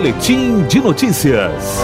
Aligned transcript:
Boletim 0.00 0.66
de 0.66 0.80
Notícias. 0.80 1.76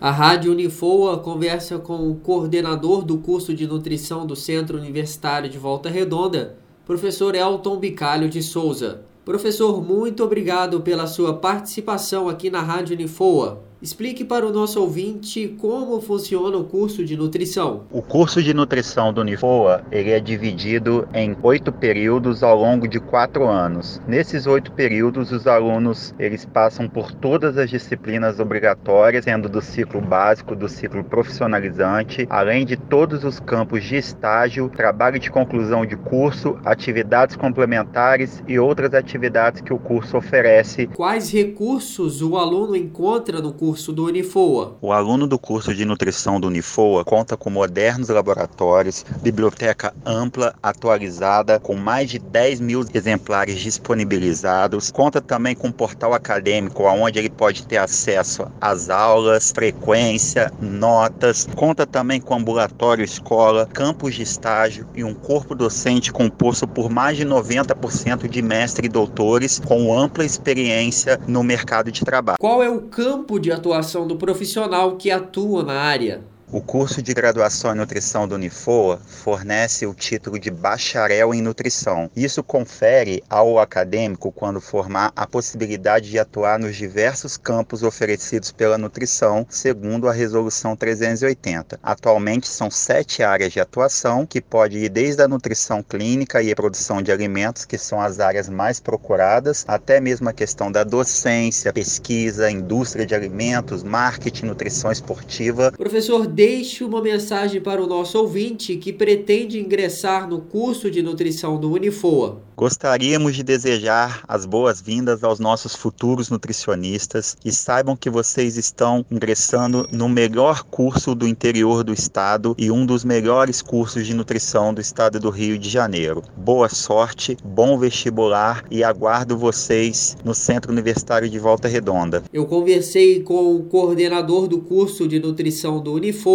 A 0.00 0.10
Rádio 0.10 0.50
Unifoa 0.50 1.16
conversa 1.18 1.78
com 1.78 2.10
o 2.10 2.16
coordenador 2.16 3.04
do 3.04 3.18
curso 3.18 3.54
de 3.54 3.68
nutrição 3.68 4.26
do 4.26 4.34
Centro 4.34 4.76
Universitário 4.76 5.48
de 5.48 5.56
Volta 5.56 5.88
Redonda, 5.88 6.56
professor 6.84 7.36
Elton 7.36 7.76
Bicalho 7.76 8.28
de 8.28 8.42
Souza. 8.42 9.02
Professor, 9.24 9.80
muito 9.80 10.24
obrigado 10.24 10.80
pela 10.80 11.06
sua 11.06 11.34
participação 11.34 12.28
aqui 12.28 12.50
na 12.50 12.60
Rádio 12.60 12.96
Unifoa. 12.96 13.62
Explique 13.80 14.24
para 14.24 14.44
o 14.44 14.52
nosso 14.52 14.80
ouvinte 14.80 15.54
como 15.56 16.00
funciona 16.00 16.56
o 16.56 16.64
curso 16.64 17.04
de 17.04 17.16
nutrição. 17.16 17.84
O 17.92 18.02
curso 18.02 18.42
de 18.42 18.52
nutrição 18.52 19.12
do 19.12 19.20
Unifoa 19.20 19.84
ele 19.92 20.10
é 20.10 20.18
dividido 20.18 21.06
em 21.14 21.36
oito 21.44 21.70
períodos 21.70 22.42
ao 22.42 22.58
longo 22.58 22.88
de 22.88 22.98
quatro 22.98 23.46
anos. 23.46 24.02
Nesses 24.04 24.48
oito 24.48 24.72
períodos, 24.72 25.30
os 25.30 25.46
alunos 25.46 26.12
eles 26.18 26.44
passam 26.44 26.88
por 26.88 27.12
todas 27.12 27.56
as 27.56 27.70
disciplinas 27.70 28.40
obrigatórias, 28.40 29.24
sendo 29.24 29.48
do 29.48 29.62
ciclo 29.62 30.00
básico, 30.00 30.56
do 30.56 30.68
ciclo 30.68 31.04
profissionalizante, 31.04 32.26
além 32.28 32.66
de 32.66 32.76
todos 32.76 33.22
os 33.22 33.38
campos 33.38 33.84
de 33.84 33.94
estágio, 33.94 34.68
trabalho 34.70 35.20
de 35.20 35.30
conclusão 35.30 35.86
de 35.86 35.94
curso, 35.94 36.58
atividades 36.64 37.36
complementares 37.36 38.42
e 38.48 38.58
outras 38.58 38.92
atividades 38.92 39.60
que 39.60 39.72
o 39.72 39.78
curso 39.78 40.16
oferece. 40.16 40.88
Quais 40.88 41.30
recursos 41.30 42.20
o 42.20 42.36
aluno 42.36 42.74
encontra 42.74 43.40
no 43.40 43.52
curso? 43.52 43.67
Curso 43.68 43.92
do 43.92 44.06
Unifoa. 44.06 44.78
O 44.80 44.94
aluno 44.94 45.26
do 45.26 45.38
curso 45.38 45.74
de 45.74 45.84
nutrição 45.84 46.40
do 46.40 46.48
Unifoa 46.48 47.04
conta 47.04 47.36
com 47.36 47.50
modernos 47.50 48.08
laboratórios, 48.08 49.04
biblioteca 49.20 49.92
ampla, 50.06 50.54
atualizada, 50.62 51.60
com 51.60 51.74
mais 51.74 52.08
de 52.08 52.18
10 52.18 52.60
mil 52.60 52.82
exemplares 52.94 53.60
disponibilizados. 53.60 54.90
Conta 54.90 55.20
também 55.20 55.54
com 55.54 55.68
um 55.68 55.72
portal 55.72 56.14
acadêmico, 56.14 56.84
onde 56.84 57.18
ele 57.18 57.28
pode 57.28 57.66
ter 57.66 57.76
acesso 57.76 58.46
às 58.58 58.88
aulas, 58.88 59.52
frequência, 59.52 60.50
notas. 60.58 61.46
Conta 61.54 61.86
também 61.86 62.22
com 62.22 62.34
ambulatório 62.34 63.04
escola, 63.04 63.66
campos 63.66 64.14
de 64.14 64.22
estágio 64.22 64.86
e 64.94 65.04
um 65.04 65.12
corpo 65.12 65.54
docente 65.54 66.10
composto 66.10 66.66
por 66.66 66.88
mais 66.88 67.18
de 67.18 67.26
90% 67.26 68.28
de 68.28 68.40
mestres 68.40 68.86
e 68.86 68.88
doutores 68.88 69.58
com 69.58 69.92
ampla 69.94 70.24
experiência 70.24 71.20
no 71.28 71.42
mercado 71.42 71.92
de 71.92 72.02
trabalho. 72.02 72.38
Qual 72.40 72.62
é 72.62 72.70
o 72.70 72.80
campo 72.80 73.38
de 73.38 73.52
atuação 73.58 74.06
do 74.06 74.16
profissional 74.16 74.96
que 74.96 75.10
atua 75.10 75.62
na 75.62 75.74
área. 75.74 76.22
O 76.50 76.62
curso 76.62 77.02
de 77.02 77.12
graduação 77.12 77.74
em 77.74 77.76
nutrição 77.76 78.26
do 78.26 78.36
Unifoa 78.36 78.98
fornece 79.06 79.86
o 79.86 79.92
título 79.92 80.38
de 80.38 80.50
bacharel 80.50 81.34
em 81.34 81.42
nutrição. 81.42 82.10
Isso 82.16 82.42
confere 82.42 83.22
ao 83.28 83.58
acadêmico, 83.58 84.32
quando 84.32 84.58
formar, 84.58 85.12
a 85.14 85.26
possibilidade 85.26 86.08
de 86.08 86.18
atuar 86.18 86.58
nos 86.58 86.74
diversos 86.74 87.36
campos 87.36 87.82
oferecidos 87.82 88.50
pela 88.50 88.78
nutrição, 88.78 89.46
segundo 89.50 90.08
a 90.08 90.12
Resolução 90.12 90.74
380. 90.74 91.78
Atualmente 91.82 92.48
são 92.48 92.70
sete 92.70 93.22
áreas 93.22 93.52
de 93.52 93.60
atuação, 93.60 94.24
que 94.24 94.40
pode 94.40 94.78
ir 94.78 94.88
desde 94.88 95.20
a 95.20 95.28
nutrição 95.28 95.82
clínica 95.82 96.42
e 96.42 96.50
a 96.50 96.56
produção 96.56 97.02
de 97.02 97.12
alimentos, 97.12 97.66
que 97.66 97.76
são 97.76 98.00
as 98.00 98.20
áreas 98.20 98.48
mais 98.48 98.80
procuradas, 98.80 99.66
até 99.68 100.00
mesmo 100.00 100.30
a 100.30 100.32
questão 100.32 100.72
da 100.72 100.82
docência, 100.82 101.74
pesquisa, 101.74 102.50
indústria 102.50 103.04
de 103.04 103.14
alimentos, 103.14 103.82
marketing, 103.82 104.46
nutrição 104.46 104.90
esportiva. 104.90 105.72
Professor, 105.72 106.26
deixe 106.38 106.84
uma 106.84 107.02
mensagem 107.02 107.60
para 107.60 107.82
o 107.82 107.86
nosso 107.88 108.16
ouvinte 108.16 108.76
que 108.76 108.92
pretende 108.92 109.58
ingressar 109.58 110.28
no 110.28 110.40
curso 110.40 110.88
de 110.88 111.02
nutrição 111.02 111.58
do 111.58 111.72
Unifoa. 111.72 112.40
Gostaríamos 112.56 113.34
de 113.34 113.42
desejar 113.42 114.22
as 114.26 114.44
boas-vindas 114.44 115.24
aos 115.24 115.40
nossos 115.40 115.74
futuros 115.74 116.28
nutricionistas 116.28 117.36
e 117.44 117.50
saibam 117.50 117.96
que 117.96 118.08
vocês 118.08 118.56
estão 118.56 119.04
ingressando 119.10 119.88
no 119.92 120.08
melhor 120.08 120.62
curso 120.64 121.12
do 121.12 121.26
interior 121.26 121.82
do 121.82 121.92
estado 121.92 122.54
e 122.56 122.70
um 122.70 122.86
dos 122.86 123.04
melhores 123.04 123.60
cursos 123.60 124.06
de 124.06 124.14
nutrição 124.14 124.72
do 124.72 124.80
estado 124.80 125.18
do 125.18 125.30
Rio 125.30 125.58
de 125.58 125.68
Janeiro. 125.68 126.22
Boa 126.36 126.68
sorte, 126.68 127.36
bom 127.44 127.78
vestibular 127.78 128.64
e 128.70 128.84
aguardo 128.84 129.36
vocês 129.36 130.16
no 130.24 130.34
Centro 130.34 130.70
Universitário 130.70 131.28
de 131.28 131.38
Volta 131.38 131.66
Redonda. 131.66 132.22
Eu 132.32 132.46
conversei 132.46 133.24
com 133.24 133.56
o 133.56 133.64
coordenador 133.64 134.46
do 134.46 134.60
curso 134.60 135.08
de 135.08 135.18
nutrição 135.18 135.80
do 135.80 135.94
Unifoa 135.94 136.27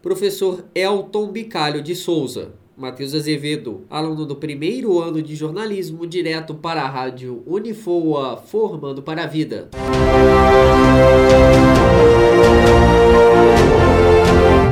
Professor 0.00 0.64
Elton 0.74 1.30
Bicalho 1.30 1.82
de 1.82 1.94
Souza. 1.94 2.52
Matheus 2.74 3.14
Azevedo, 3.14 3.82
aluno 3.90 4.24
do 4.24 4.36
primeiro 4.36 4.98
ano 5.00 5.20
de 5.20 5.36
jornalismo, 5.36 6.06
direto 6.06 6.54
para 6.54 6.82
a 6.82 6.88
rádio 6.88 7.42
Unifoa, 7.46 8.38
formando 8.38 9.02
para 9.02 9.24
a 9.24 9.26
vida. 9.26 9.68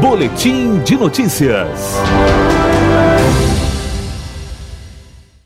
Boletim 0.00 0.78
de 0.82 0.96
notícias. 0.96 1.98